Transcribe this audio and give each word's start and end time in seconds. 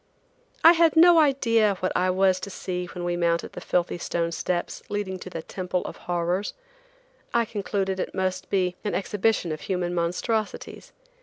I 0.63 0.71
had 0.71 0.95
no 0.95 1.19
idea 1.19 1.75
what 1.75 1.91
I 1.95 2.09
was 2.09 2.39
to 2.39 2.49
see 2.49 2.87
when 2.87 3.03
we 3.03 3.15
mounted 3.15 3.53
the 3.53 3.61
filthy 3.61 3.99
stone 3.99 4.31
steps 4.31 4.81
leading 4.89 5.19
to 5.19 5.29
the 5.29 5.43
Temple 5.43 5.85
of 5.85 5.95
Horrors. 5.97 6.55
I 7.35 7.45
concluded 7.45 7.99
it 7.99 8.15
most 8.15 8.49
be 8.49 8.75
an 8.83 8.95
exhibition 8.95 9.51
of 9.51 9.61
human 9.61 9.93
monstrosities. 9.93 10.91